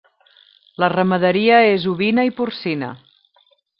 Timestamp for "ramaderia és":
0.93-1.85